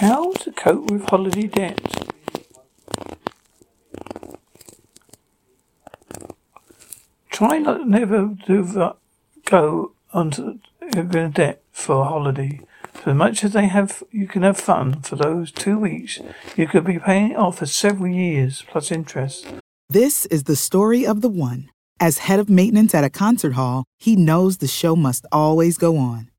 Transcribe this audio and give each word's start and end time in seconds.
How 0.00 0.30
to 0.34 0.52
cope 0.52 0.90
with 0.90 1.08
holiday 1.08 1.46
debt. 1.46 1.80
Try 7.30 7.56
not 7.56 7.88
never 7.88 8.36
to 8.44 8.62
the, 8.62 8.96
go 9.46 9.92
onto 10.12 10.58
in 10.82 11.30
debt 11.30 11.62
for 11.72 12.02
a 12.02 12.04
holiday. 12.04 12.60
For 12.92 13.10
as 13.12 13.16
much 13.16 13.42
as 13.42 13.54
they 13.54 13.68
have, 13.68 14.02
you 14.10 14.26
can 14.26 14.42
have 14.42 14.58
fun 14.58 15.00
for 15.00 15.16
those 15.16 15.50
two 15.50 15.78
weeks. 15.78 16.20
You 16.58 16.68
could 16.68 16.84
be 16.84 16.98
paying 16.98 17.34
off 17.34 17.60
for 17.60 17.66
several 17.66 18.12
years 18.12 18.66
plus 18.68 18.92
interest. 18.92 19.46
This 19.88 20.26
is 20.26 20.44
the 20.44 20.56
story 20.56 21.06
of 21.06 21.22
the 21.22 21.30
one. 21.30 21.70
As 21.98 22.18
head 22.18 22.38
of 22.38 22.50
maintenance 22.50 22.94
at 22.94 23.04
a 23.04 23.08
concert 23.08 23.54
hall, 23.54 23.84
he 23.98 24.14
knows 24.14 24.58
the 24.58 24.68
show 24.68 24.94
must 24.94 25.24
always 25.32 25.78
go 25.78 25.96
on. 25.96 26.30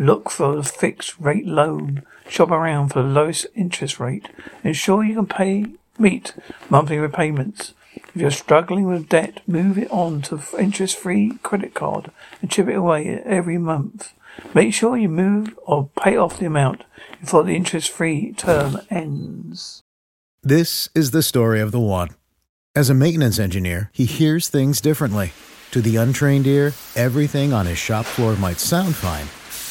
look 0.00 0.30
for 0.30 0.58
a 0.58 0.64
fixed 0.64 1.20
rate 1.20 1.46
loan. 1.46 2.02
Shop 2.28 2.50
around 2.50 2.88
for 2.88 3.02
the 3.02 3.08
lowest 3.08 3.46
interest 3.54 4.00
rate. 4.00 4.28
Ensure 4.64 5.04
you 5.04 5.14
can 5.14 5.26
pay 5.26 5.66
meet 5.98 6.34
monthly 6.68 6.98
repayments. 6.98 7.74
If 7.94 8.16
you're 8.16 8.30
struggling 8.30 8.86
with 8.86 9.08
debt, 9.08 9.40
move 9.46 9.78
it 9.78 9.90
on 9.90 10.22
to 10.22 10.40
interest 10.58 10.96
free 10.96 11.38
credit 11.42 11.74
card 11.74 12.10
and 12.40 12.50
chip 12.50 12.68
it 12.68 12.76
away 12.76 13.20
every 13.24 13.58
month. 13.58 14.14
Make 14.54 14.72
sure 14.74 14.96
you 14.96 15.08
move 15.08 15.56
or 15.66 15.90
pay 16.00 16.16
off 16.16 16.38
the 16.38 16.46
amount 16.46 16.84
before 17.20 17.44
the 17.44 17.54
interest 17.54 17.90
free 17.90 18.32
term 18.32 18.80
ends. 18.90 19.82
This 20.42 20.88
is 20.94 21.10
the 21.10 21.22
story 21.22 21.60
of 21.60 21.72
the 21.72 21.80
one. 21.80 22.10
As 22.74 22.88
a 22.88 22.94
maintenance 22.94 23.38
engineer, 23.38 23.90
he 23.92 24.06
hears 24.06 24.48
things 24.48 24.80
differently. 24.80 25.32
To 25.72 25.80
the 25.80 25.96
untrained 25.96 26.46
ear, 26.46 26.72
everything 26.96 27.52
on 27.52 27.66
his 27.66 27.78
shop 27.78 28.06
floor 28.06 28.36
might 28.36 28.58
sound 28.58 28.96
fine, 28.96 29.26